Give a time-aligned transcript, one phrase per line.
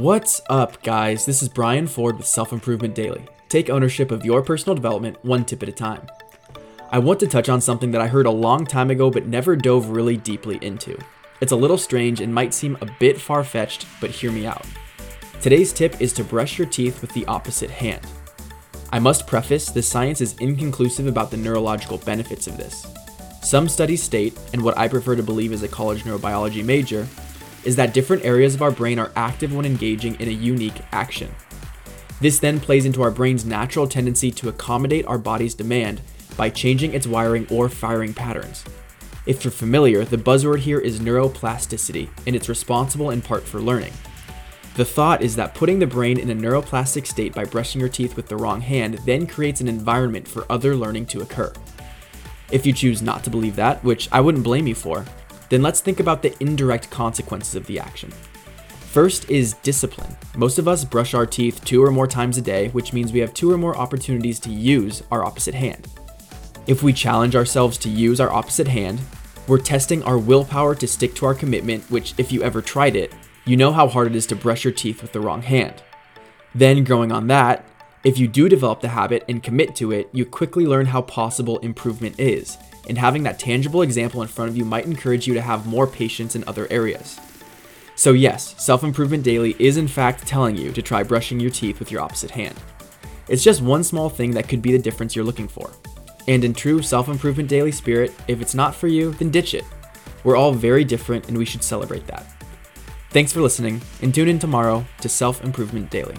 [0.00, 1.26] What's up, guys?
[1.26, 3.26] This is Brian Ford with Self Improvement Daily.
[3.50, 6.06] Take ownership of your personal development one tip at a time.
[6.88, 9.54] I want to touch on something that I heard a long time ago but never
[9.54, 10.98] dove really deeply into.
[11.42, 14.64] It's a little strange and might seem a bit far fetched, but hear me out.
[15.42, 18.06] Today's tip is to brush your teeth with the opposite hand.
[18.90, 22.86] I must preface the science is inconclusive about the neurological benefits of this.
[23.42, 27.06] Some studies state, and what I prefer to believe as a college neurobiology major,
[27.64, 31.30] is that different areas of our brain are active when engaging in a unique action.
[32.20, 36.02] This then plays into our brain's natural tendency to accommodate our body's demand
[36.36, 38.64] by changing its wiring or firing patterns.
[39.26, 43.92] If you're familiar, the buzzword here is neuroplasticity, and it's responsible in part for learning.
[44.74, 48.16] The thought is that putting the brain in a neuroplastic state by brushing your teeth
[48.16, 51.52] with the wrong hand then creates an environment for other learning to occur.
[52.50, 55.04] If you choose not to believe that, which I wouldn't blame you for,
[55.50, 58.10] then let's think about the indirect consequences of the action.
[58.90, 60.16] First is discipline.
[60.36, 63.20] Most of us brush our teeth two or more times a day, which means we
[63.20, 65.86] have two or more opportunities to use our opposite hand.
[66.66, 69.00] If we challenge ourselves to use our opposite hand,
[69.46, 73.12] we're testing our willpower to stick to our commitment, which, if you ever tried it,
[73.44, 75.82] you know how hard it is to brush your teeth with the wrong hand.
[76.54, 77.64] Then, growing on that,
[78.02, 81.58] if you do develop the habit and commit to it, you quickly learn how possible
[81.58, 82.58] improvement is,
[82.90, 85.86] and having that tangible example in front of you might encourage you to have more
[85.86, 87.18] patience in other areas.
[87.94, 91.78] So, yes, Self Improvement Daily is in fact telling you to try brushing your teeth
[91.78, 92.56] with your opposite hand.
[93.28, 95.70] It's just one small thing that could be the difference you're looking for.
[96.26, 99.64] And in true Self Improvement Daily spirit, if it's not for you, then ditch it.
[100.24, 102.26] We're all very different and we should celebrate that.
[103.10, 106.16] Thanks for listening, and tune in tomorrow to Self Improvement Daily.